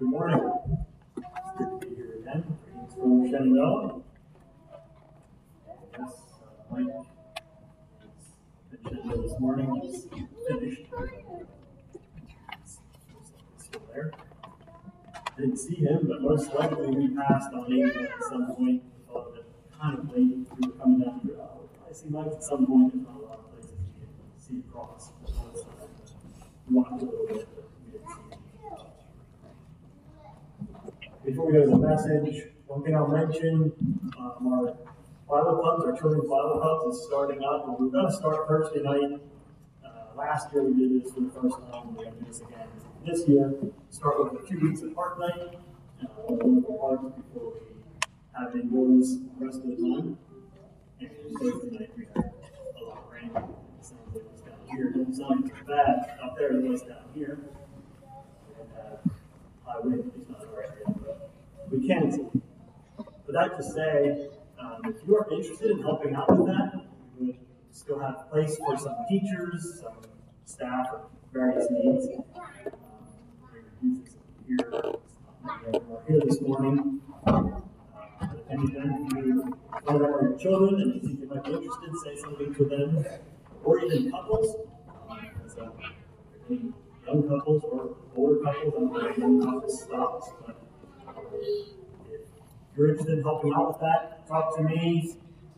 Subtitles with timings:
[0.00, 0.40] Good morning.
[1.18, 1.26] It's
[1.58, 2.42] good to be here again.
[2.64, 4.00] Greetings from Shenandoah.
[5.98, 6.86] Yes, uh, Mike
[8.82, 10.06] mentioned this morning he's
[10.48, 10.86] finished.
[13.58, 14.10] Still there.
[15.36, 18.82] Didn't see him, but most likely we passed on eight at some point.
[19.06, 19.44] Thought that
[19.78, 21.36] kind of late we were coming down here.
[21.86, 22.94] I see Mike at some point.
[22.94, 25.12] There's not a lot of places you can see across.
[26.70, 28.30] Walked a little bit, but we didn't see him.
[31.30, 33.72] Before we go to the message, one thing I'll mention,
[34.18, 34.74] um, our
[35.28, 37.68] Bible clubs, our children's Bible clubs is starting up.
[37.68, 39.20] and We're gonna start Thursday night.
[39.84, 42.40] Uh, last year we did this for the first time, and we're gonna do this
[42.40, 42.66] again
[43.06, 43.54] this year.
[43.90, 45.54] Start with a few weeks at park night,
[46.02, 47.60] uh, of the parks before we
[48.32, 50.18] have indoors the rest of the time.
[50.98, 52.32] And Thursday night we had
[52.82, 53.30] a lot of rain.
[53.30, 54.88] It sounds like it's down here.
[54.88, 57.38] It doesn't sound like bad out there, it was down here.
[58.58, 59.10] And, uh,
[59.64, 60.89] high wind, it's not right
[61.70, 62.26] we can see.
[62.96, 66.84] But that to say, um, if you are interested in helping out with that,
[67.18, 67.38] we
[67.70, 70.02] still have place for some teachers, some
[70.44, 70.86] staff,
[71.32, 72.06] various needs.
[73.82, 74.02] Um,
[74.46, 77.00] here, who are here this morning.
[77.26, 77.42] Uh,
[78.22, 81.96] If anything, if you find out where your children and you think might be interested,
[82.04, 83.04] say something to them,
[83.64, 84.56] or even couples.
[85.60, 86.74] Um,
[87.06, 90.56] young couples or older couples, I don't know if young couples stops, but
[91.32, 95.16] if you're interested in helping out with that, talk to me.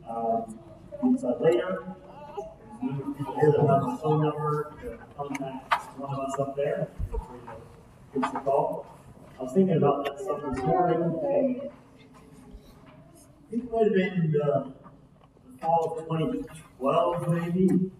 [0.08, 0.58] Um,
[1.02, 1.84] inside later.
[2.82, 4.74] There's people here that have my phone number,
[5.16, 6.88] contact one of us up there.
[8.12, 8.86] Give us a call.
[9.38, 11.72] I was thinking about that stuff this morning, I think
[13.52, 14.72] it might have been the,
[15.46, 17.90] the fall of 2012, maybe.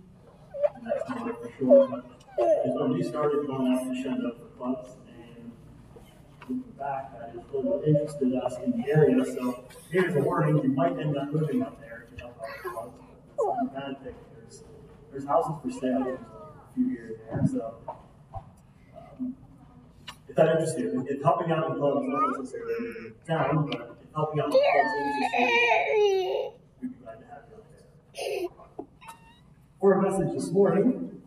[0.84, 2.04] That's not for sure,
[2.64, 4.90] is when we started going out to Shenandoah for clubs,
[6.52, 9.24] looking back, that is really interested us in the area.
[9.24, 12.28] So here's a warning: you might end up moving up there if you.
[12.28, 12.64] It's
[13.38, 14.14] not a bad thing.
[14.36, 14.64] There's
[15.10, 16.04] there's houses for sale.
[16.04, 17.42] There's a few here there.
[17.50, 17.74] So
[18.94, 19.34] um,
[20.28, 24.14] if that interests you, if helping out in clubs not necessarily in town, but if
[24.14, 24.62] helping out in clubs
[26.80, 28.68] we'd be glad to have you up there.
[29.80, 31.22] For our message this morning,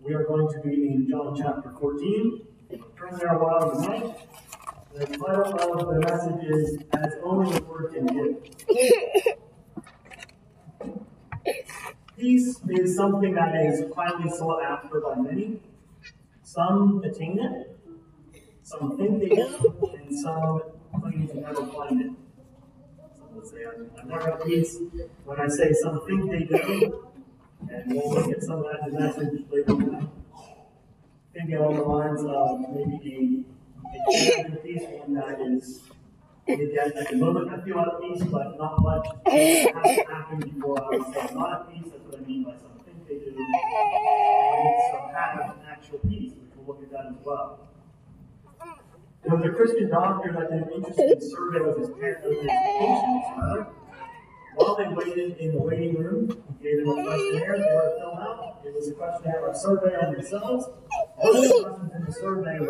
[0.00, 2.46] we are going to be in John chapter 14.
[3.02, 4.14] Turn there a while tonight.
[4.94, 8.36] The title of the message is As Only the Lord Can Give.
[12.16, 15.58] Peace is something that is highly sought after by many.
[16.44, 17.76] Some attain it,
[18.62, 20.62] some think they do, and some
[21.00, 22.12] claim to never find it.
[23.18, 24.78] Some would say, I'm, never at peace.
[25.24, 27.08] When I say some think they do,
[27.68, 30.08] and we'll look at some of that in the message later.
[31.32, 33.44] Thinking along the lines of maybe
[33.84, 35.80] a, a peace, one that is
[36.46, 40.40] maybe at, at the moment I feel at peace, but not much has to happen
[40.40, 41.90] before I say I'm not at peace.
[41.90, 43.34] That's what I mean by some think they do.
[44.92, 47.60] Some have an actual peace, which we'll look at that as well.
[49.24, 53.26] There was a Christian doctor that did an interesting survey with his, his patients.
[53.38, 53.66] Right?
[54.54, 57.96] While they waited in the waiting room, he gave them a questionnaire they were to
[57.98, 58.60] fill out.
[58.64, 60.66] It was a questionnaire or a survey on themselves.
[61.16, 62.68] One of the questions in the survey was,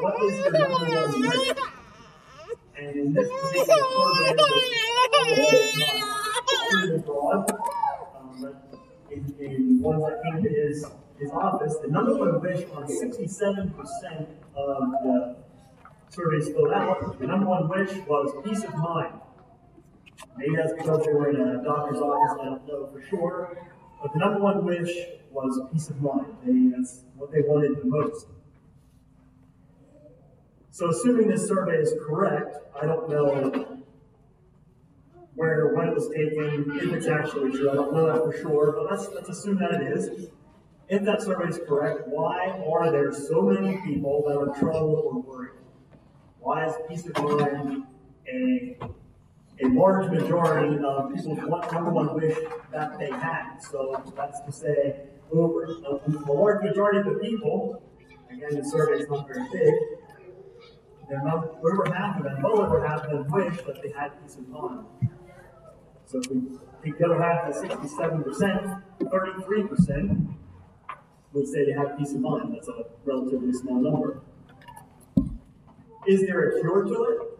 [0.00, 1.56] What is your number one wish?
[2.78, 4.50] And in this particular survey,
[6.72, 7.50] it was broad.
[8.16, 8.54] Um, but
[9.10, 10.86] in, in that came to his,
[11.18, 14.26] his office, the number one wish on 67%
[14.56, 15.36] of the
[16.08, 19.20] surveys filled out, the number one wish was peace of mind.
[20.36, 23.58] Maybe that's because they were in a doctor's office, I don't know for sure.
[24.02, 24.90] But the number one wish
[25.30, 26.26] was peace of mind.
[26.44, 28.26] They, that's what they wanted the most.
[30.70, 33.82] So, assuming this survey is correct, I don't know
[35.34, 37.70] where when it was taken, if it's actually true.
[37.70, 40.28] I don't know that for sure, but let's let's assume that it is.
[40.88, 45.20] If that survey is correct, why are there so many people that are troubled or
[45.22, 45.50] worried?
[46.40, 47.84] Why is peace of mind
[48.28, 48.76] a
[49.62, 52.36] a large majority of people's one, number one wish
[52.72, 53.58] that they had.
[53.58, 55.00] So that's to say,
[55.32, 57.82] over a, a large majority of the people,
[58.30, 59.74] again, the survey is not very big,
[61.08, 64.10] they're not, over half of them, well over half of them wish that they had
[64.22, 64.86] peace of mind.
[66.06, 66.40] So if we
[66.84, 70.34] take the other half to 67%, 33%
[71.32, 72.54] would say they have peace of mind.
[72.54, 74.22] That's a relatively small number.
[76.06, 77.39] Is there a cure to it?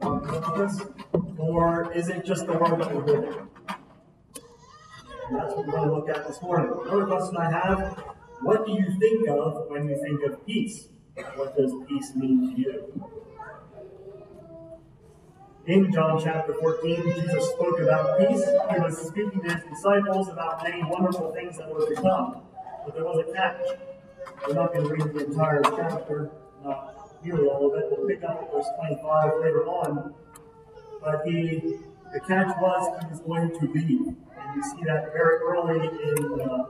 [0.00, 3.48] Or is it just the world that we're living?
[5.28, 6.72] And that's what we're going to look at this morning.
[6.86, 8.04] Another question I have
[8.40, 10.88] what do you think of when you think of peace?
[11.34, 13.04] what does peace mean to you?
[15.66, 18.42] In John chapter 14, Jesus spoke about peace.
[18.44, 22.42] He was speaking to his disciples about many wonderful things that were to come.
[22.86, 23.60] But there was a catch.
[24.46, 26.30] We're not going to read the entire chapter,
[27.24, 27.86] nearly all of it.
[27.90, 30.14] We'll pick up at verse 25 later on.
[31.02, 31.78] But he,
[32.12, 34.06] the catch was he was going to leave.
[34.06, 36.64] And you see that very early in, uh,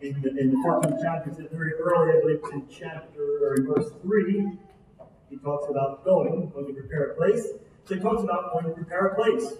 [0.00, 1.30] in, the, in the 14th chapter.
[1.30, 4.58] It's very early, I believe it's in chapter, or in verse 3.
[5.30, 7.46] He talks about going, going to prepare a place.
[7.84, 9.54] So he talks about going to prepare a place.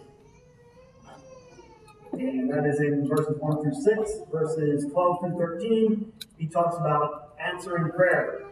[2.12, 4.10] And that is in verses 1 through 6.
[4.32, 8.50] Verses 12 through 13, he talks about answering prayer.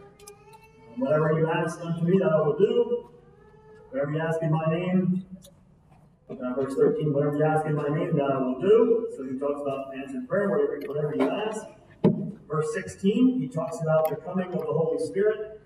[0.99, 3.09] Whatever you ask unto me, that I will do.
[3.89, 5.25] Whatever you ask in my name,
[6.29, 9.07] uh, verse 13, whatever you ask in my name, that I will do.
[9.17, 11.65] So he talks about answered prayer, whatever, whatever you ask.
[12.47, 15.59] Verse 16, he talks about the coming of the Holy Spirit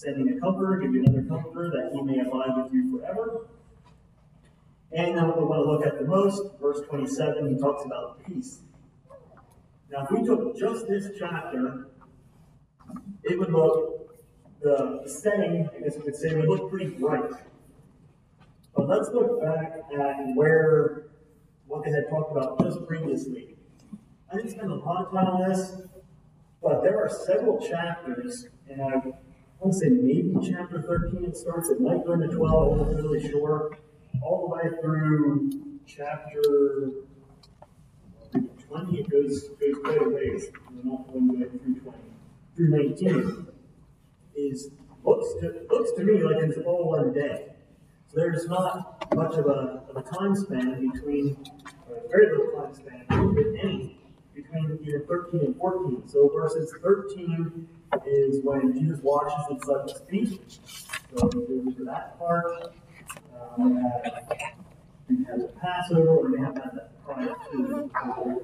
[0.00, 3.46] sending a comforter, give you another comforter that he may abide with you forever.
[4.92, 8.24] And then what we want to look at the most, verse 27, he talks about
[8.24, 8.60] peace.
[9.90, 11.88] Now, if we took just this chapter,
[13.24, 13.99] it would look,
[14.60, 17.30] the setting, I guess we could say, would look pretty bright.
[18.74, 21.04] But let's look back at where,
[21.66, 23.56] what they had talked about just previously.
[24.32, 25.82] I didn't spend a lot of time on this,
[26.62, 29.12] but there are several chapters, and I
[29.60, 31.68] I want to say maybe chapter 13 it starts.
[31.68, 32.80] It might go into 12.
[32.80, 33.76] I'm not really sure.
[34.22, 35.50] All the way through
[35.86, 36.40] chapter
[38.32, 40.50] 20, it goes, goes quite a ways.
[40.82, 41.98] Not going to through 20.
[42.56, 43.49] Through 19
[44.48, 44.70] is
[45.04, 47.46] looks to, looks to me like it's all one day.
[48.08, 51.36] So there's not much of a, of a time span between,
[51.88, 54.00] or very little time span, if any,
[54.34, 56.08] between either 13 and 14.
[56.08, 57.68] So verses 13
[58.06, 60.58] is when Jesus washes the disciples' feet.
[61.16, 62.72] So to that part.
[63.58, 63.84] Um,
[65.08, 68.40] we have the Passover, or we have that prior to after.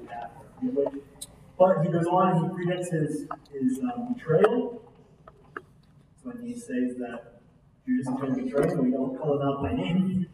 [1.57, 4.86] But he goes on and he predicts his, his um, betrayal.
[6.27, 7.39] When he says that
[7.85, 10.27] Judas is going to betray him, we don't call him out by name.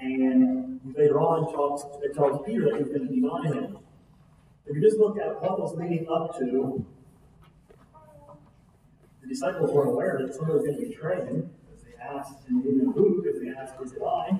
[0.00, 1.84] And later on talks,
[2.14, 3.78] tells Peter that he's going to deny him.
[4.64, 6.82] If you just look at what was leading up to
[9.20, 12.64] the disciples were aware that someone was going to betray him, because they asked, and
[12.64, 14.30] they didn't know who, because they asked, Is it I?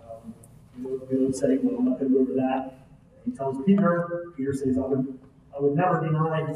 [0.00, 0.34] Um,
[0.82, 2.80] we would say, Well, I'm not going to go over that.
[3.24, 5.20] He tells Peter, Peter says, I would,
[5.56, 6.52] I would never deny.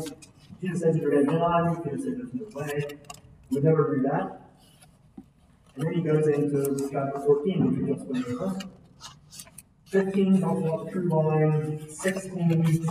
[0.63, 1.77] Jesus says, You're going to me.
[1.83, 2.99] Peter says, There's no way.
[3.51, 4.41] Would never do that.
[5.75, 8.59] And then he goes into chapter 14, which we just went over.
[9.87, 11.89] 15 talks about the true vine.
[11.91, 12.87] 16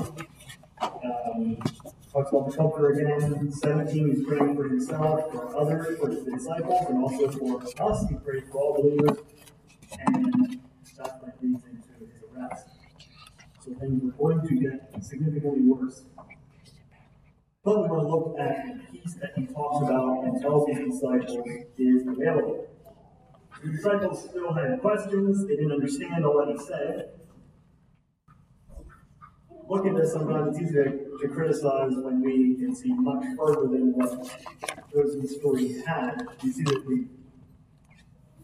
[0.81, 1.57] um,
[2.11, 3.51] talks about the again.
[3.51, 8.05] 17, he's praying for himself, for others, for his disciples, and also for us.
[8.09, 9.17] He prays for all believers.
[10.07, 10.59] And
[10.97, 12.67] that's what leads into his arrest.
[13.63, 16.03] So things were going to get significantly worse.
[17.63, 20.93] But we want to look at the peace that he talks about and tells his
[20.93, 21.47] disciples
[21.77, 22.67] is available.
[23.63, 27.11] The disciples still had questions, they didn't understand all that he said
[29.71, 33.67] look at this, sometimes it's easy to, to criticize when we can see much further
[33.69, 34.11] than what
[34.93, 36.21] those in the story had.
[36.43, 37.07] You see that we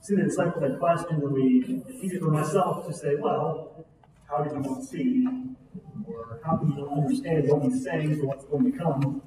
[0.02, 3.86] see the disciples had questions, and we, it's easy for myself to say, well,
[4.30, 5.28] how did you see?
[6.06, 9.22] Or how can you understand what he's saying or what's going to come?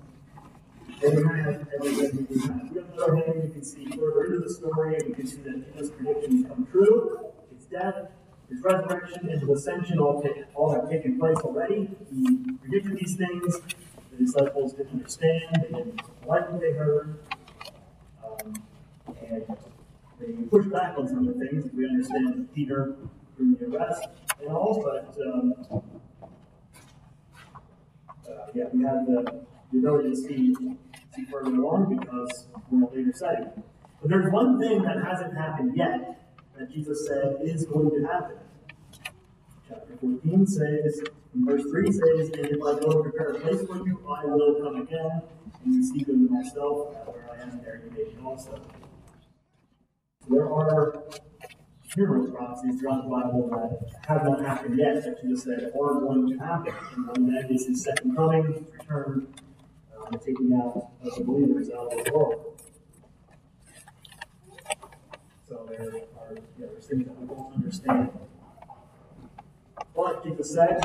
[1.02, 2.74] And we have everything we have.
[2.74, 5.64] The other hand, you can see further into the story, and you can see that
[5.74, 7.20] his predictions come true.
[7.52, 8.08] It's death,
[8.50, 11.88] his resurrection and his ascension all, take, all have taken place already.
[12.12, 13.60] He predicted these things.
[14.10, 15.56] The disciples didn't understand.
[15.62, 17.18] They didn't like what they heard.
[18.24, 18.62] Um,
[19.22, 19.44] and
[20.18, 21.70] they pushed back on some of the things.
[21.72, 22.96] We understand Peter
[23.38, 24.08] during the arrest
[24.40, 25.54] and all, but um,
[28.30, 30.54] uh, yeah, we have the, the ability to see,
[31.14, 33.62] see further along because we're in a later setting.
[34.00, 36.20] But there's one thing that hasn't happened yet
[36.58, 38.36] that Jesus said is going to happen.
[39.68, 41.02] Chapter 14 says,
[41.34, 44.24] in verse 3 says, And if I go and prepare a place for you, I
[44.26, 45.22] will come again
[45.64, 48.60] and receive you to myself, where I am, there you may be also.
[50.20, 51.02] So there are
[51.96, 56.28] numerous prophecies throughout the Bible that have not happened yet, that Jesus said are going
[56.30, 56.74] to happen.
[56.94, 59.34] And one of them his second coming, return,
[59.98, 62.62] uh, taking out of the believers out of the world.
[65.48, 68.10] So there are there's things that we don't understand.
[69.94, 70.84] But Jesus said,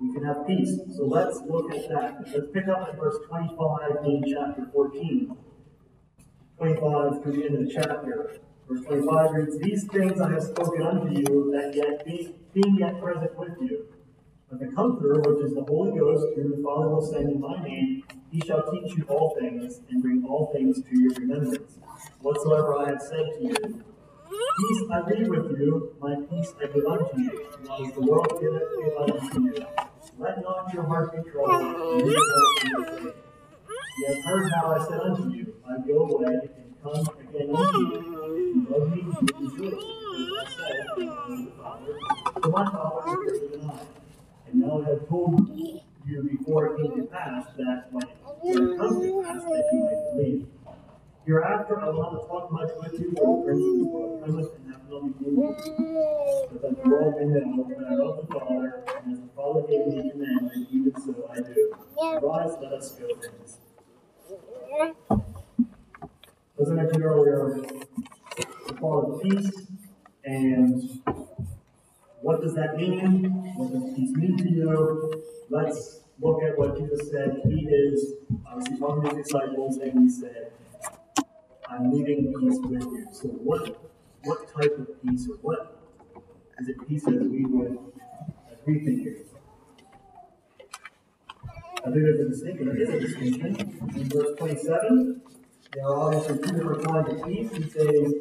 [0.00, 0.78] we can have peace.
[0.96, 2.24] So let's look at that.
[2.32, 5.36] Let's pick up at verse 25 in chapter 14.
[6.56, 8.40] 25 through the end of the chapter.
[8.70, 13.02] Verse 25 reads, These things I have spoken unto you, that yet be, being yet
[13.02, 13.88] present with you.
[14.48, 17.60] But the Comforter, which is the Holy Ghost, whom the Father will send in my
[17.64, 21.78] name, he shall teach you all things, and bring all things to your remembrance,
[22.20, 23.82] whatsoever I have said to you.
[24.30, 27.50] Peace I leave with you, my peace I give unto you.
[27.64, 29.66] Not as the world giveth, give unto you.
[30.16, 32.20] Let not your heart be troubled, neither
[32.62, 33.14] be afraid.
[33.98, 37.80] Ye have heard how I said unto you, I go away and come again unto
[37.80, 38.09] you.
[38.30, 38.36] The
[44.46, 45.50] And now I have told
[46.06, 50.02] you before it came to pass, that when it comes to pass, that you might
[50.14, 50.46] believe.
[51.26, 54.54] Hereafter I will not talk much with you, for the prince of this world cometh
[54.56, 56.58] and hath nothing to do with you.
[56.62, 57.32] But the world the and
[59.12, 61.74] as the Father gave me commandment, even so I do.
[62.00, 63.58] Let us go thence.
[66.60, 67.64] As I mentioned earlier,
[68.78, 69.66] of peace
[70.24, 71.00] and
[72.20, 73.24] what does that mean?
[73.56, 75.24] What does peace mean to you?
[75.48, 77.40] Let's look at what Jesus said.
[77.44, 78.14] He is
[78.46, 80.52] obviously talking to his disciples, and he said,
[81.68, 83.08] I'm leaving peace with you.
[83.12, 83.80] So what
[84.24, 85.78] what type of peace or what
[86.60, 87.78] is it peace as we would
[88.52, 89.26] as we think it?
[91.78, 92.66] I think there's a distinction.
[92.66, 93.56] There is a distinction.
[93.96, 95.22] In verse 27,
[95.72, 97.50] there are obviously two different kinds of peace.
[97.52, 98.12] He says,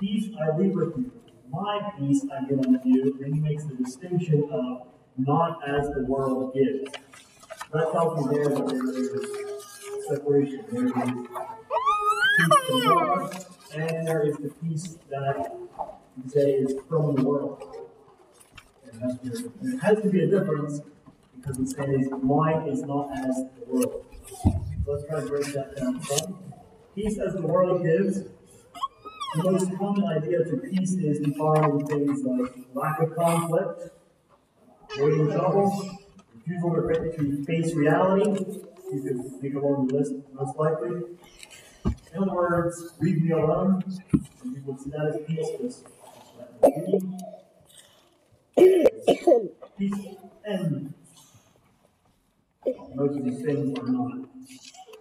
[0.00, 1.10] Peace I leave with you.
[1.50, 3.18] My peace I give unto you.
[3.20, 4.86] And he makes the distinction of
[5.16, 6.92] not as the world gives.
[7.72, 10.64] That tells me there that there is separation.
[10.70, 10.92] There is
[12.38, 15.52] peace from God, and there is the peace that
[16.16, 17.62] you say is from the world.
[18.92, 20.80] And there has to be a difference
[21.36, 24.04] because it says, Mine is not as the world.
[24.86, 26.00] Let's try to break that down.
[26.94, 28.22] Peace as the world gives.
[29.34, 33.90] The most common idea to peace is defined in things like lack of conflict,
[34.94, 35.98] avoiding trouble,
[36.34, 38.30] refusal to face reality.
[38.90, 41.02] You could think along the list most likely.
[41.84, 43.82] In other words, leave me alone.
[44.44, 45.84] You would see that as peace.
[49.78, 50.94] Peace and
[52.94, 54.12] most of these things are not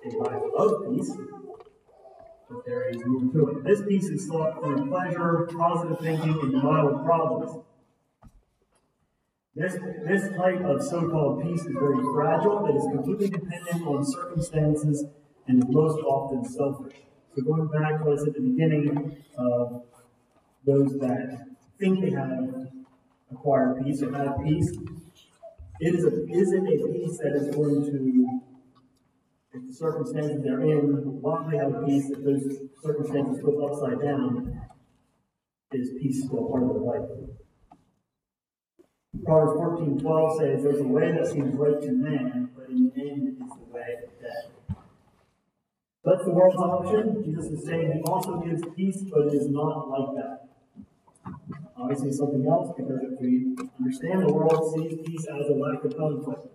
[0.06, 1.12] a lack of peace,
[2.50, 3.64] but there is to it.
[3.64, 7.64] This piece is sought through pleasure, positive thinking, and of problems.
[9.56, 9.74] This,
[10.08, 12.68] this type of so-called peace is very fragile.
[12.68, 15.06] It is completely dependent on circumstances
[15.48, 16.94] and is most often selfish.
[17.36, 19.84] So going back to what I said at the beginning of
[20.66, 21.48] those that
[21.80, 22.68] think they have
[23.32, 24.72] acquired peace or have peace,
[25.80, 28.42] it is a, isn't a peace that is going to,
[29.66, 32.46] the circumstances they're in, while they have peace, if those
[32.84, 34.62] circumstances flip upside down,
[35.72, 37.10] is peace still part of their life?
[39.26, 43.02] Proverbs fourteen twelve says, There's a way that seems right to man, but in the
[43.02, 44.78] end is the way of death.
[46.04, 47.24] That's the world's option.
[47.24, 50.48] Jesus is saying he also gives peace, but it is not like that.
[51.78, 55.98] Obviously, something else, because if we understand the world sees peace as a lack of
[55.98, 56.48] conflict.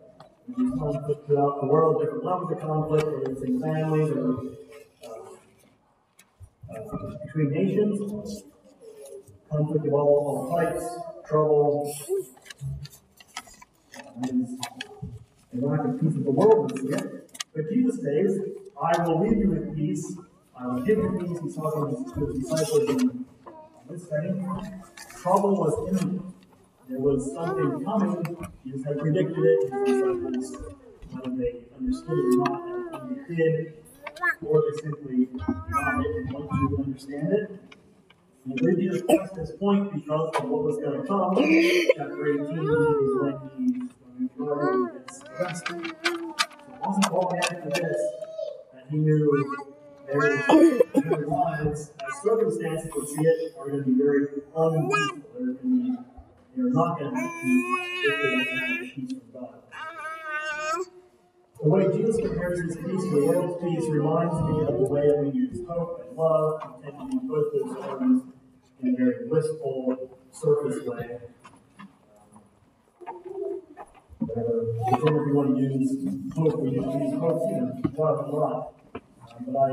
[0.50, 4.40] Conflict throughout the world, different levels of conflict, whether it's in families or
[6.68, 8.42] uh, uh, between nations,
[9.48, 10.84] conflict of all, all types,
[11.28, 11.94] trouble,
[14.24, 14.58] is
[15.62, 16.88] a lack of peace of the world see.
[17.54, 18.40] But Jesus says,
[18.82, 20.16] I will leave you with peace.
[20.58, 21.38] I will give you peace.
[21.44, 23.24] He's talking to his disciples in
[23.88, 24.82] this setting.
[25.22, 26.31] Trouble was imminent.
[26.92, 28.36] There was something coming.
[28.66, 29.62] Jesus had predicted it.
[29.62, 30.56] His disciples,
[31.10, 33.72] whether they understood it or not, they did,
[34.44, 37.50] or they simply nodded and wanted to understand it.
[38.44, 41.34] And then Jesus pressed this point because of what was going to come.
[41.96, 43.88] Chapter 18 is when
[44.20, 45.96] he Jordan gets arrested.
[46.04, 48.00] So it wasn't all after this
[48.74, 49.56] that he knew
[50.06, 50.20] their,
[51.26, 56.11] lives, as circumstances would see it, are going to be very unpeaceful.
[56.54, 59.54] They're not going to have peace if they don't have the peace from God.
[61.62, 65.08] The way Jesus compares his peace to the world's peace reminds me of the way
[65.20, 66.74] we use hope and love.
[66.82, 68.22] We use both those terms
[68.80, 71.20] in a very blissful, surface way
[74.26, 78.74] whatever, whichever you want to use, hope, we use hope, you know, love a lot.
[78.94, 79.70] Um, but I,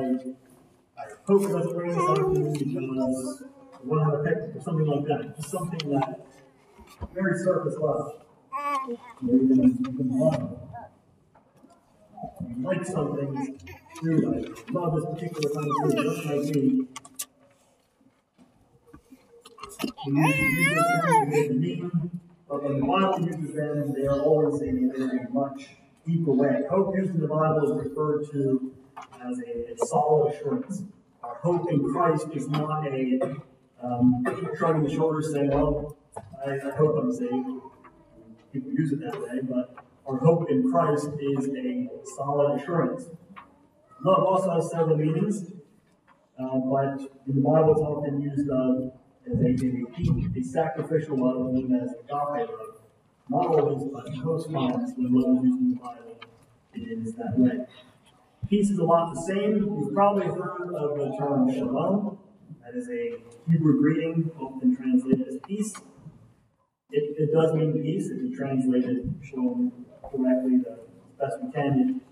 [0.97, 3.43] I hope doesn't bring something because
[3.83, 5.35] we want to have a picture something like that.
[5.37, 6.25] Just something that
[7.07, 8.21] very surface level.
[8.53, 10.57] or even, love.
[12.61, 13.59] Like something
[13.99, 16.87] through like love this particular kind of food, just might be.
[20.07, 22.11] We use them to mean,
[22.49, 26.63] but when the Bible uses them, they are always in a very much deeper way.
[26.69, 28.73] Hope used in the Bible is referred to
[29.21, 30.83] as a, a solid assurance.
[31.23, 33.19] Our hope in Christ is not a
[33.81, 34.25] um,
[34.57, 35.95] shrugging the shoulders saying, well,
[36.45, 37.47] I, I hope I'm saved.
[38.53, 39.75] People use it that way, but
[40.07, 43.05] our hope in Christ is a solid assurance.
[44.03, 45.51] Love also has several meanings,
[46.39, 48.91] uh, but in the Bible it's often used of
[49.29, 52.81] as a, a, a sacrificial love, known as agape love.
[53.29, 56.17] Not always, but most times when love is used in the Bible,
[56.73, 57.65] it is that way.
[58.49, 59.57] Peace is a lot the same.
[59.57, 62.17] You've probably heard of the term shalom.
[62.63, 65.75] That is a Hebrew greeting, often translated as peace.
[66.91, 70.79] It, it does mean peace if you translate it shalom correctly the
[71.19, 72.01] best we can.
[72.01, 72.05] It,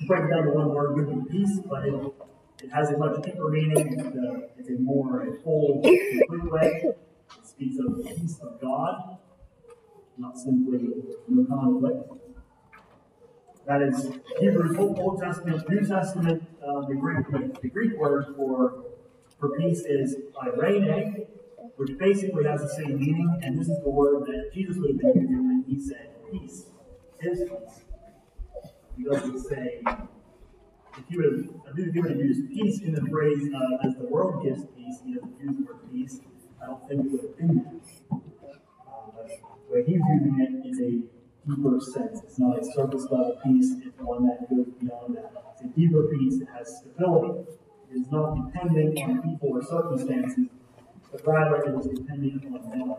[0.00, 1.94] to break down to one word would be peace, but it,
[2.62, 3.94] it has a much deeper meaning.
[3.98, 6.82] It's a, it's a more a full, complete way.
[6.84, 9.18] It speaks of the peace of God,
[10.18, 10.90] not simply
[11.28, 12.12] no conflict.
[13.66, 16.42] That is Hebrews, Old, Old Testament, New Testament.
[16.60, 17.26] Uh, the Greek
[17.62, 18.84] the Greek word for
[19.38, 21.26] for peace is irene,
[21.82, 23.40] which basically has the same meaning.
[23.42, 26.66] And this is the word that Jesus would have been using when he said peace,
[27.20, 27.82] his peace.
[28.96, 29.82] He doesn't say
[30.98, 33.48] if you would have, if you would have used peace in the phrase
[33.84, 36.20] as the world gives peace, he doesn't use the word peace.
[36.62, 37.80] I don't think it would have been that.
[38.12, 38.18] Uh,
[39.70, 42.20] but he's using it is a deeper sense.
[42.22, 45.32] It's not a surface level peace, it's one that goes beyond that.
[45.54, 47.50] It's a deeper peace, that has stability.
[47.90, 50.46] It is not dependent on people or circumstances,
[51.24, 52.96] rather it is dependent on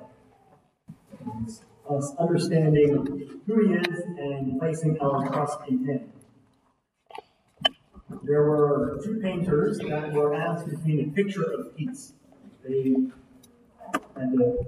[1.89, 6.12] us understanding who He is and placing our trust in Him.
[8.24, 12.13] There were two painters that were asked to paint a picture of peace.
[12.63, 12.95] They
[14.15, 14.65] and to,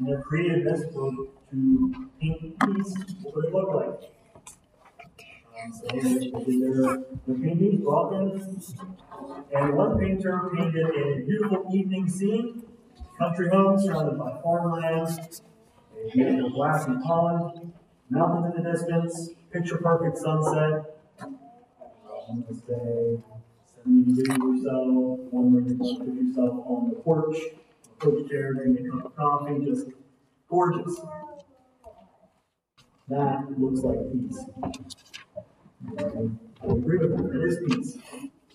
[0.00, 4.13] in their creativeness, to paint peace, what would it look like?
[5.64, 7.82] Their, their painting,
[9.54, 12.62] and one painter painted a beautiful evening scene,
[13.18, 15.40] country home surrounded by farmlands,
[15.96, 17.72] a beautiful glassy pond,
[18.10, 20.98] mountains in the distance, picture perfect sunset.
[21.22, 23.22] I'm going to say
[23.84, 27.36] 70 degrees or so, one where you can put yourself on the porch,
[28.00, 29.86] porch chair, drinking a cup of coffee, just
[30.48, 31.00] gorgeous.
[33.08, 34.44] That looks like peace.
[35.86, 37.42] I agree with you.
[37.42, 37.98] It is peace.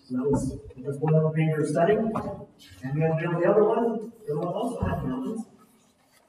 [0.08, 2.12] So that was just one of the painter's studying.
[2.84, 5.46] And then the other one, the other one also had mountains.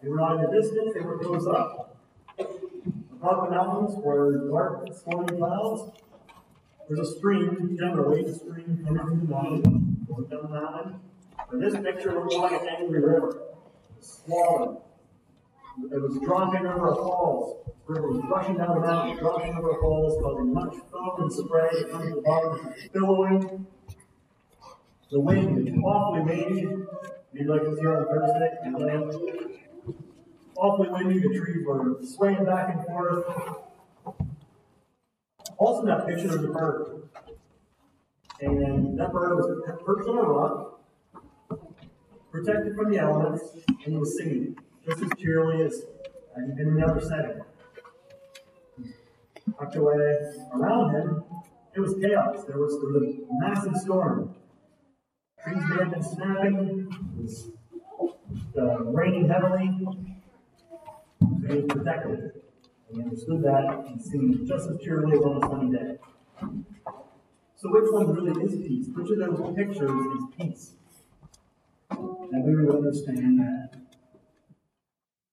[0.03, 1.97] They were not in the distance, they were close up.
[2.39, 5.91] Above the mountains were dark, stormy clouds.
[6.89, 11.01] There's a stream, generally, a stream coming from the mountain, going down the mountain.
[11.51, 13.43] But this picture looks like an angry river,
[14.01, 14.79] swollen.
[15.93, 17.67] It was dropping over a falls.
[17.87, 21.33] The river was rushing down the mountain, dropping over a falls, causing much foam and
[21.33, 23.67] spray to come to the bottom, billowing.
[25.11, 26.67] The wind is awfully windy.
[27.33, 28.77] Maybe like it's here on Thursday, and
[30.57, 31.21] awfully windy.
[31.21, 33.25] The trees were swaying back and forth.
[35.57, 37.09] Also, that picture of the bird.
[38.41, 40.81] And that bird was perched on a rock,
[42.31, 43.43] protected from the elements,
[43.85, 44.57] and was singing
[44.91, 45.85] just as cheerily as
[46.35, 47.41] had been in another setting.
[49.59, 50.17] Tucked away
[50.55, 51.25] around him,
[51.75, 52.45] it was chaos.
[52.47, 54.35] There was, there was a massive storm.
[55.45, 57.51] Trees may have been snapping, it was
[58.59, 59.71] uh, raining heavily.
[61.21, 62.33] So he was protected.
[62.89, 65.99] And he understood that and singing just as cheerily as on a sunny day.
[67.57, 68.87] So which one really is peace?
[68.93, 70.73] Which of those pictures is peace?
[71.91, 73.80] And we would understand that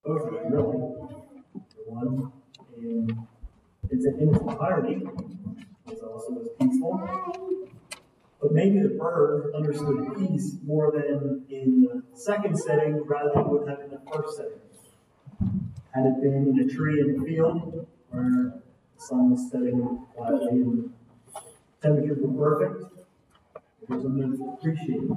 [0.04, 0.76] really.
[1.86, 2.32] One
[2.76, 3.26] in
[3.90, 5.02] it's in its entirety
[5.90, 7.00] is also as peaceful.
[8.40, 13.68] But maybe the bird understood peace more than in the second setting rather than would
[13.68, 14.60] have in the first setting.
[15.92, 18.60] Had it been in a tree in the field where
[18.94, 20.92] the sun was setting quietly and
[21.82, 22.92] temperatures were perfect,
[23.82, 25.16] it was an appreciation,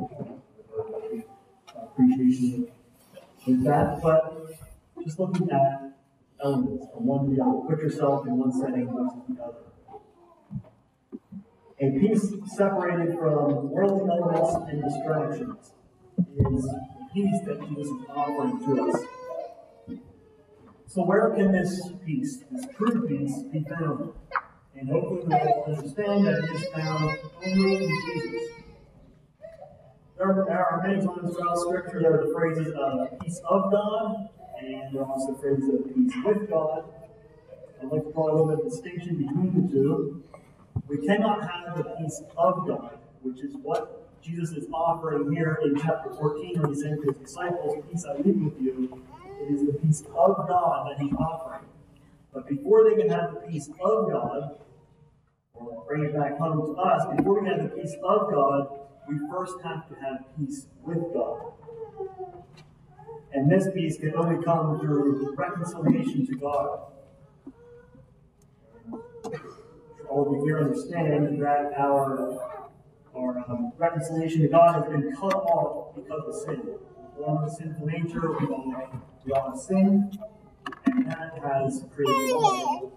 [1.76, 2.68] appreciation
[3.46, 4.02] with that.
[4.02, 4.42] But
[5.04, 5.94] just looking at
[6.44, 9.58] elements from one to the other, put yourself in one setting versus the other.
[11.82, 15.72] A peace separated from worldly elements and distractions
[16.18, 19.02] is the peace that Jesus is offering to us.
[20.88, 24.12] So where can this peace, this true peace, be found?
[24.76, 28.50] And hopefully we will understand that it is found only in Jesus.
[30.18, 34.30] There are, many times throughout Scripture there are the phrases uh, peace of God,
[34.62, 36.86] and there also phrases of peace with God.
[37.82, 40.24] I'd like to draw a little bit of distinction between the two.
[40.88, 45.76] We cannot have the peace of God, which is what Jesus is offering here in
[45.76, 49.04] chapter 14 when he's saying to his disciples, Peace I leave with you.
[49.42, 51.68] It is the peace of God that he's offering.
[52.32, 54.58] But before they can have the peace of God,
[55.56, 59.18] or bring it back home to us, before we have the peace of God, we
[59.30, 61.54] first have to have peace with God.
[63.34, 66.80] And this peace can only come through reconciliation to God.
[70.10, 72.38] All of you here understand that our,
[73.16, 76.76] our um, reconciliation to God has been cut off because of sin.
[77.18, 78.92] Born with sinful nature, we all,
[79.26, 80.18] we sinned,
[80.86, 82.92] and that has created all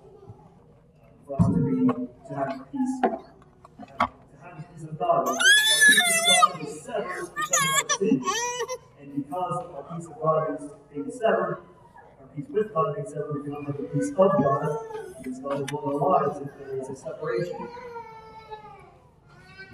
[1.26, 1.86] for us to be
[2.28, 3.08] to have peace, to
[4.42, 5.28] have the peace of God.
[5.28, 8.20] Of God is because of sin,
[9.14, 11.62] because our peace of God is being severed,
[12.20, 14.78] our peace with God being severed, we cannot have the peace of God
[15.22, 17.68] because God is of our lives if there is a separation.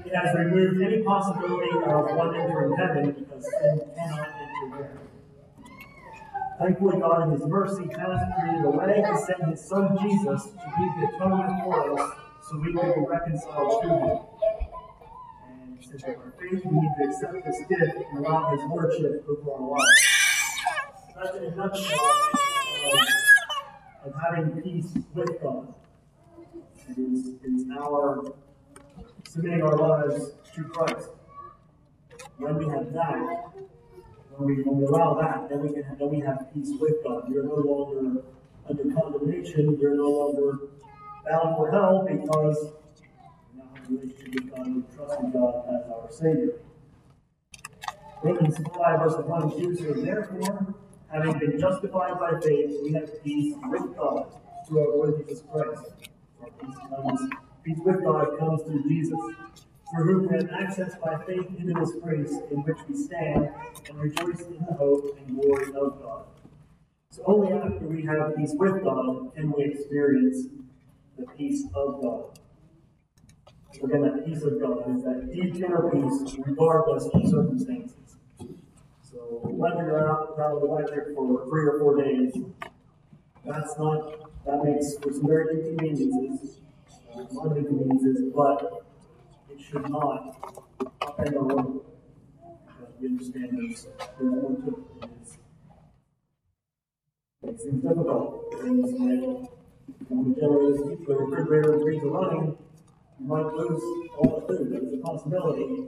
[0.05, 4.99] It has removed any possibility of one entering heaven because sin cannot enter there.
[6.59, 10.73] Thankfully, God in His mercy has created a way to send His Son Jesus to
[10.79, 12.17] be the atonement for us
[12.49, 14.19] so we can be reconciled to Him.
[15.93, 16.03] And
[16.41, 19.85] we faith, need to accept this gift and allow His Lordship over our lives.
[21.17, 21.99] That's in a nutshell
[24.05, 25.75] of, of having peace with God.
[26.89, 28.35] It is, it is our
[29.29, 31.09] submitting our lives to Christ.
[32.39, 33.51] When we have that,
[34.37, 37.03] when we, when we allow that, then we can have, then we have peace with
[37.05, 37.29] God.
[37.29, 38.23] We are no longer
[38.69, 39.77] under condemnation.
[39.79, 40.59] We are no longer
[41.29, 42.73] bound for hell because
[43.53, 44.67] we now have a relationship with God.
[44.75, 46.55] We trust in God as our Savior.
[48.23, 50.75] Romans 5, verse 1 and 2 says, Therefore,
[51.11, 54.27] having been justified by faith, we have peace with God
[54.67, 55.83] through our Lord Jesus Christ.
[56.43, 57.31] Our peace comes,
[57.65, 59.19] peace with God comes through Jesus
[59.91, 63.51] through whom we have access by faith into this grace in which we stand
[63.89, 66.25] and rejoice in the hope and glory of God.
[67.11, 70.47] So only after we have peace with God can we experience
[71.19, 72.39] the peace of God.
[73.73, 78.17] Again, that peace of God is that deep inner peace regardless of circumstances.
[79.03, 82.35] So whether you're out without electric for three or four days,
[83.45, 86.59] that's not, that makes for some very inconveniences,
[87.15, 88.85] uh, lot inconveniences, but
[89.49, 90.37] it should not
[91.01, 91.81] offend our Lord.
[92.41, 93.87] Because we understand there's,
[94.19, 95.11] there's more to it.
[97.49, 98.55] It seems difficult.
[98.61, 99.49] Things like
[100.11, 102.59] the generator, the refrigerator are running,
[103.21, 103.83] you might lose
[104.19, 104.73] all the food.
[104.73, 105.87] There's a possibility.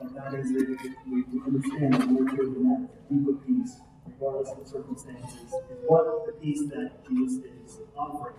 [0.00, 0.68] But that is it.
[1.10, 6.62] We, understand that we're given that deeper peace, regardless of circumstances, is what the peace
[6.70, 8.36] that Jesus is offering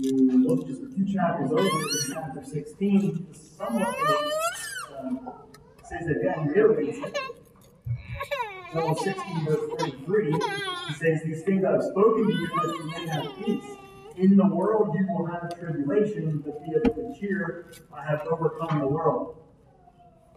[0.00, 3.96] you look just a few chapters over in chapter 16, somewhat
[4.98, 5.32] uh,
[5.84, 7.18] says it again, reiterates it.
[8.72, 12.90] John 16, verse 33, he says, These things I have spoken to you that you
[12.90, 13.79] may have peace.
[14.20, 17.72] In the world you will have tribulation, but be of good cheer.
[17.90, 19.34] I have overcome the world.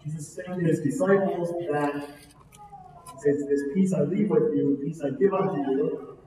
[0.02, 5.02] Jesus saying to his disciples that he says, This peace I leave with you, peace
[5.04, 6.18] I give unto you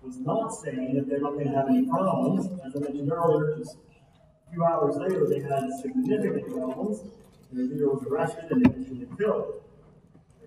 [0.00, 2.46] was not saying that they're not going to have any problems.
[2.64, 3.78] As I mentioned earlier, just
[4.46, 7.02] a few hours later, they had significant problems.
[7.50, 9.60] Their leader was arrested and eventually killed.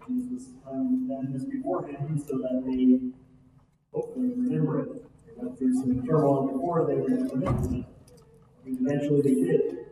[0.08, 3.12] Jesus was um, done this beforehand so that they
[3.92, 5.06] hopefully remember it.
[5.38, 7.32] Went through some turmoil before they were it.
[7.34, 7.86] And
[8.66, 9.86] eventually they did.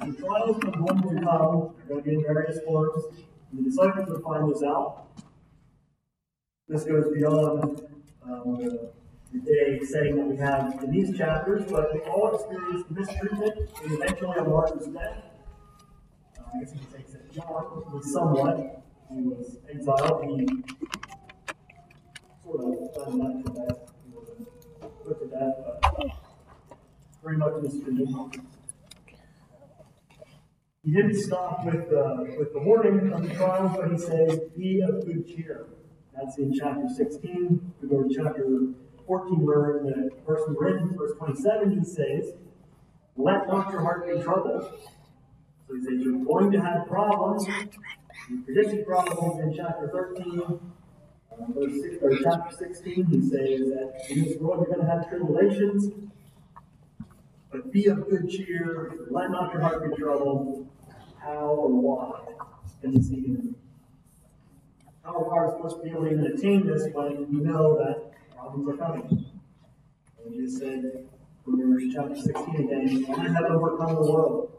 [0.00, 3.04] The trials are going to come, they're going to be in various forms.
[3.50, 5.06] And the disciples will find this out.
[6.66, 7.82] This goes beyond
[8.24, 8.90] um, the,
[9.32, 13.92] the day setting that we have in these chapters, but we all experienced mistreatment and
[13.92, 15.24] eventually a martyr's death.
[16.38, 18.82] Uh, I guess you could say that John was somewhat.
[19.12, 20.24] He was exiled.
[20.24, 20.46] He
[22.42, 23.93] sort of done that to death.
[25.06, 26.06] Put to death, but
[27.22, 28.08] very much mistreated.
[30.82, 34.80] He didn't stop with, uh, with the warning of the trials, but he says, Be
[34.80, 35.66] of good cheer.
[36.14, 37.72] That's in chapter 16.
[37.82, 38.46] We go to chapter
[39.06, 42.32] 14, where in the verse we're in, verse 27, he says,
[43.16, 44.62] Let not your heart be troubled.
[45.68, 47.46] So he says, You're going to have problems.
[48.28, 50.60] He predicted problems in chapter 13.
[51.48, 55.08] Verse six, or chapter 16, he says that in this world you're going to have
[55.08, 55.90] tribulations,
[57.50, 60.68] but be of good cheer, let not your heart be troubled.
[61.18, 62.20] How or why
[62.80, 63.56] can this even?
[65.04, 68.12] How are we supposed to be able to even attain this when we know that
[68.36, 69.26] problems are coming?
[70.24, 71.06] And he said,
[71.44, 74.53] remember chapter 16 again, I have overcome the world.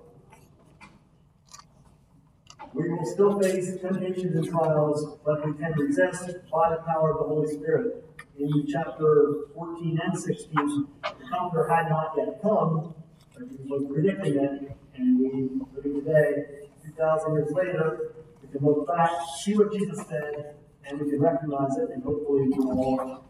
[2.75, 7.19] We will still face temptations and trials, but we can resist by the power of
[7.19, 8.03] the Holy Spirit.
[8.37, 12.93] In chapter 14 and 16, the Comforter had not yet come,
[13.33, 18.85] but he was predicting it, and we, living today, 2,000 years later, we can look
[18.85, 19.09] back,
[19.41, 23.23] see what Jesus said, and we can recognize it, and hopefully we will all,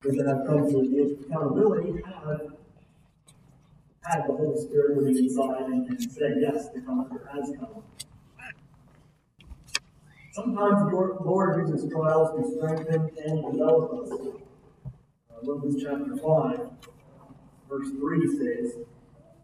[0.00, 2.40] that have come to the accountability, have
[4.04, 7.82] had the Holy Spirit living inside and, and say, yes, the Comforter has come.
[10.32, 14.10] Sometimes your Lord uses trials to strengthen and develop us.
[14.12, 16.70] Uh, Romans chapter 5,
[17.68, 18.78] verse 3 says,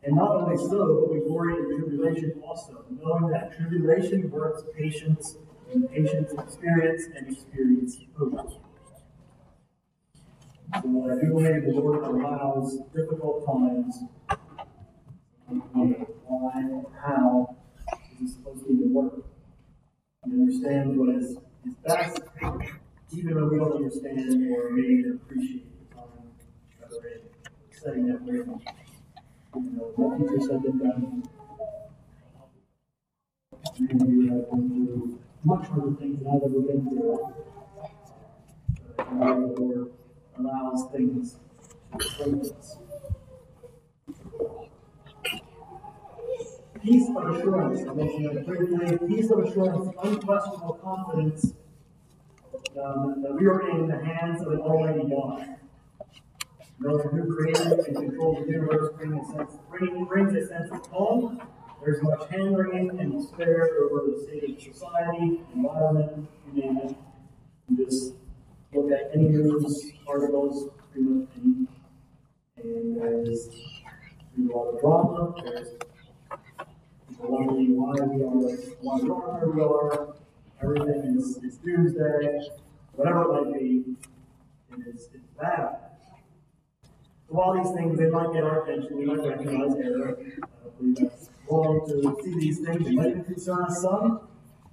[0.04, 5.36] And not only so, but we glory in tribulation also, knowing that tribulation works patience,
[5.72, 8.62] and patience experience, and experience hope.
[10.74, 13.98] So I do believe the Lord allows difficult times
[15.48, 17.56] why, and how
[18.20, 19.24] is it supposed to work?
[20.24, 22.20] He understands what is, is best,
[23.12, 26.08] even when we don't understand or maybe appreciate the time
[26.80, 27.20] that we're in,
[27.70, 28.60] setting that rhythm.
[29.54, 31.22] You know, what teacher said that done.
[33.78, 37.34] Many you have been through much harder things than I've ever been through.
[38.98, 39.92] Uh, Lord
[40.38, 41.36] allows things
[41.98, 42.78] to strengthen us.
[46.86, 49.08] Peace of assurance, I mentioned that briefly.
[49.08, 51.52] Peace of assurance, unquestionable confidence
[52.80, 55.56] um, that we are in the hands of an Almighty God.
[56.78, 60.88] Knowing who created and controls the universe brings a sense, bring, brings a sense of
[60.88, 61.42] calm.
[61.84, 66.96] There's much hand wringing and despair over the state of society, environment, you name it.
[67.68, 68.12] You just
[68.72, 71.66] look at any news articles, pretty much any,
[72.58, 72.96] and
[73.26, 73.48] there's
[74.38, 75.34] a lot of drama.
[75.42, 75.70] There's
[77.18, 78.22] wondering why we
[78.80, 80.14] why we are where we are.
[80.62, 82.48] Everything is, is doomsday,
[82.92, 83.96] whatever it might be,
[84.72, 85.76] it is it's bad.
[87.28, 90.18] So all these things, they might get our attention, we might recognize error.
[90.42, 92.84] I believe that's to see these things.
[92.84, 94.28] They might concern us some.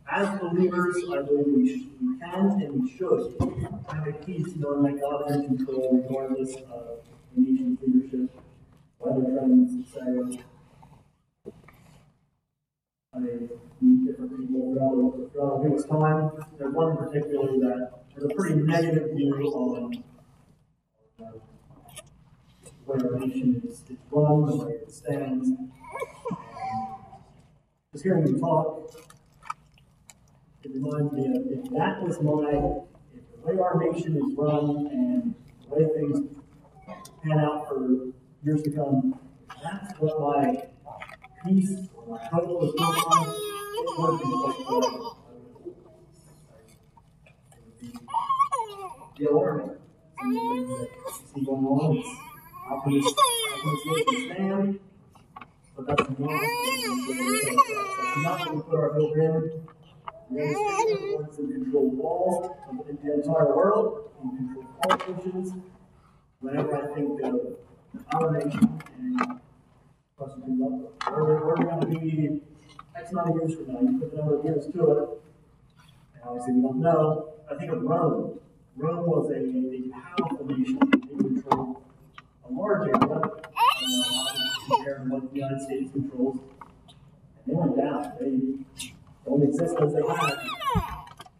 [0.09, 3.35] As believers, I believe we, we can and we should
[3.89, 6.99] have a peace knowing that God is in control regardless of
[7.35, 8.29] the nation's leadership,
[8.99, 10.43] weather trends, etc.
[13.15, 16.31] I people throughout, throughout time.
[16.57, 20.03] There's one in particular that has a pretty negative view on
[21.21, 21.25] uh,
[22.85, 25.49] where our nation is, is run, the way it stands.
[27.91, 28.95] Just hearing him talk,
[30.63, 32.79] it reminds me of if that was my,
[33.13, 35.35] if the way our nation is run and
[35.69, 36.29] the way things
[37.23, 38.07] pan out for
[38.43, 39.19] years to come,
[39.61, 40.72] that's what my
[41.45, 44.25] peace or my hope was built on, it would be
[44.67, 44.85] good.
[49.17, 49.71] The alarming.
[50.19, 50.69] Some of the things
[51.33, 51.97] that going on
[52.93, 54.79] is this nation stand?
[55.75, 59.67] But that's not, that's not what we put our hope in.
[60.29, 60.87] We understand
[61.37, 61.89] the control
[62.69, 65.49] of of the entire world, in control of nations.
[66.39, 67.35] Whenever I think of
[68.13, 69.42] our nation and
[70.17, 72.41] question up, where, where we're gonna be
[72.95, 75.09] X amount of years from now, you put the number of years to it.
[76.15, 77.33] And obviously we don't know.
[77.49, 78.39] I think of Rome.
[78.75, 80.79] Rome was a, a powerful nation.
[80.79, 81.83] They controlled
[82.47, 83.21] a large area,
[84.67, 86.37] compared to what the United States controls.
[87.45, 88.13] And they went down.
[88.19, 88.89] They
[89.25, 90.33] don't exist as they had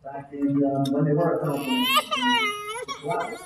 [0.03, 1.87] back in um, when they were a continent.
[2.87, 3.43] They collapsed.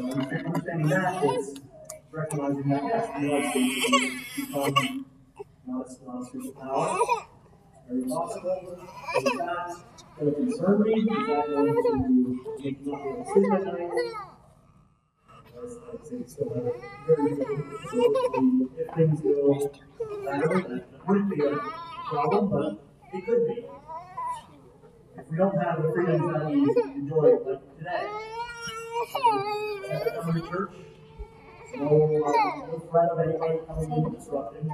[0.00, 1.60] So understanding that is
[2.10, 3.28] recognizing that yes, the
[4.34, 5.04] become
[5.66, 6.88] not a, superpower.
[7.86, 8.80] Very possible.
[9.14, 9.76] Is that
[10.18, 10.94] going to concern me?
[10.94, 12.32] Is that going to make me
[12.62, 13.90] not be able to sleep at night?
[16.12, 16.60] It's still a
[17.06, 17.32] very
[18.78, 19.70] if things go
[20.24, 21.58] better, that wouldn't be a
[22.08, 22.72] problem, but
[23.12, 23.66] it could be.
[25.18, 26.54] If we don't have the freedoms that we
[26.94, 28.39] enjoy like today,
[29.00, 30.72] at the church,
[31.76, 34.68] no, uh, no threat of anybody coming in and disrupting.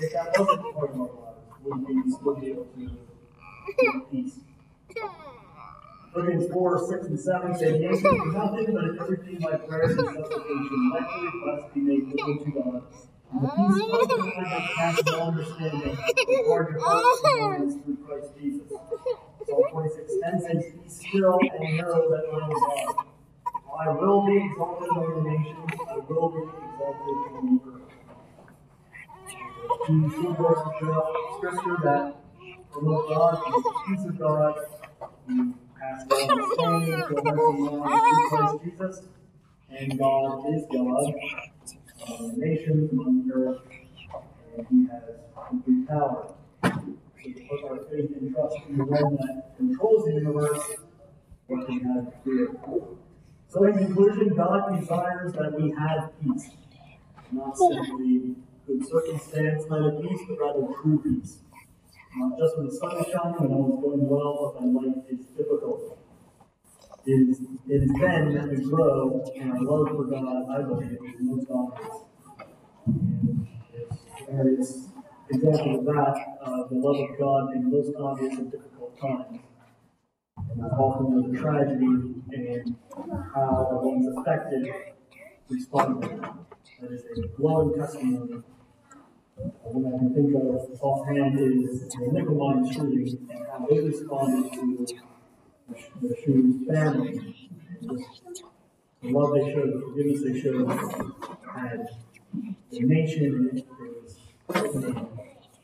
[0.00, 0.96] If that wasn't part of
[2.34, 2.70] we be able to
[4.10, 4.40] peace?
[6.14, 9.52] Philippians 4, 6, and 7 say, answer is nothing, but in everything by
[9.90, 12.82] and supplication, let your be made known to God.
[13.30, 15.98] And the peace of God that passes understanding,
[16.46, 18.72] guard your hearts and minds through Christ Jesus.
[19.48, 23.06] Psalm 46, 10 says, Be still and know that I am God.
[23.80, 27.88] I will be exalted among the nations, I will be exalted on the earth.
[29.86, 32.16] Two two verses throughout Scripture that
[32.72, 34.54] promote God, the peace of God,
[35.80, 38.96] passed all understanding to a mercy line through Christ Jesus,
[39.70, 41.14] and God is God,
[42.06, 43.62] among the nations, among the earth,
[44.58, 45.04] and He has
[45.48, 46.34] complete power.
[47.36, 50.72] So put our faith and trust in the one that controls the universe,
[51.46, 52.50] what can have fear.
[53.48, 56.50] So in conclusion, God desires that we have peace,
[57.32, 58.36] not simply
[58.66, 61.38] good circumstance kind of peace, but rather true peace.
[62.16, 65.04] Not just when the sun is shining and all is going well, but when life
[65.10, 65.98] is difficult.
[67.06, 70.92] It is, it is then that we grow in our love for God, I believe,
[70.92, 71.94] is most obvious.
[72.86, 73.98] And there's
[74.30, 74.88] various
[75.30, 79.38] examples of that, uh, the love of God being most obvious in difficult times.
[80.36, 81.86] And often the tragedy
[82.32, 82.76] and
[83.34, 84.72] how the ones affected
[85.48, 86.34] respond to that.
[86.80, 88.42] Is a glowing testimony
[89.62, 94.86] one I can think of offhand is the Nickel shooting and how they responded to
[96.00, 97.48] the, shooter's family.
[99.02, 100.68] The love they showed, the forgiveness they showed,
[101.54, 101.88] had
[102.70, 103.64] the nation, it
[104.48, 105.17] was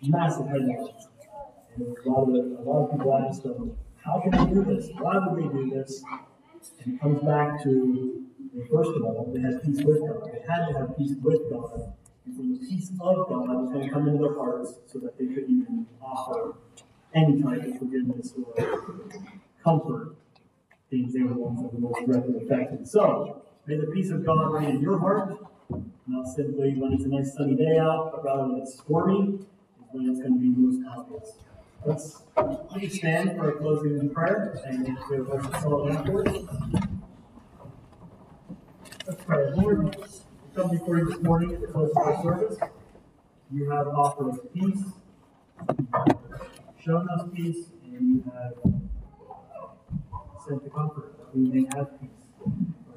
[0.09, 1.09] massive headlines.
[1.79, 4.90] A lot of, a lot of people asked them, how can they do this?
[4.99, 6.03] Why would they do this?
[6.85, 8.25] And it comes back to,
[8.73, 10.31] first of all, they had peace with God.
[10.33, 11.95] They had to have peace with God
[12.27, 15.19] and from the peace of God was going to come into their hearts so that
[15.19, 16.55] they could even offer
[17.14, 18.55] any type of forgiveness or
[19.62, 20.17] comfort,
[20.90, 22.88] things they were ones that were most directly affected.
[22.88, 25.37] So, may the peace of God reign in your heart,
[26.07, 29.40] not simply when it's a nice sunny day out, but rather when it's stormy,
[29.94, 31.38] when it's going to be most obvious.
[31.85, 32.22] Let's
[32.68, 36.38] please stand for a closing prayer and to worship song afterwards.
[39.07, 39.50] Let's pray.
[39.54, 39.96] Lord,
[40.57, 42.59] come before you this morning the close our service.
[43.52, 44.83] You have offered us peace,
[46.85, 48.54] shown us peace, and you have
[50.44, 52.11] sent the comfort that we may have peace.
[52.42, 52.48] I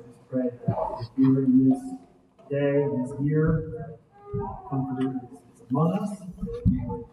[0.08, 1.82] just pray that in this
[2.50, 3.98] day, in this year,
[4.70, 5.37] comfort is
[5.70, 7.10] you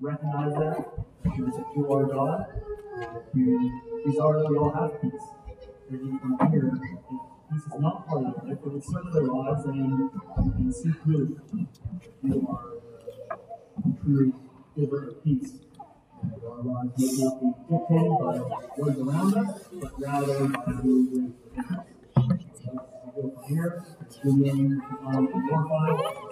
[0.00, 0.84] recognize that,
[1.24, 1.36] that
[1.76, 2.46] you are God,
[2.98, 5.26] that you that we all have peace.
[5.90, 6.72] That you here
[7.52, 11.38] this is not part of it, search their lives and, and seek you.
[12.48, 12.72] Are
[13.84, 14.32] the true
[14.74, 15.52] giver of peace.
[16.48, 18.34] Our lives may not be dictated by
[18.78, 20.26] words around us, but rather.
[20.26, 21.22] So we
[23.14, 23.84] go from here,
[25.46, 26.31] glorified.